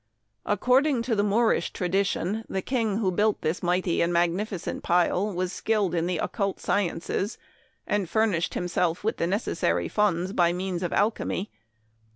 According 0.47 1.03
to 1.03 1.15
the 1.15 1.21
Moorish 1.21 1.71
tradition, 1.73 2.43
the 2.49 2.63
king 2.63 2.97
who 2.97 3.11
built 3.11 3.39
this 3.41 3.61
mighty 3.61 4.01
and 4.01 4.11
magnificent 4.11 4.81
pile 4.81 5.31
was 5.31 5.53
skilled 5.53 5.93
in 5.93 6.07
the 6.07 6.17
occult 6.17 6.59
sciences, 6.59 7.37
and 7.85 8.09
furnished 8.09 8.55
himself 8.55 9.03
with 9.03 9.17
the 9.17 9.27
necessary 9.27 9.87
funds 9.87 10.33
by 10.33 10.53
means 10.53 10.81
of 10.81 10.91
alchemy. 10.91 11.51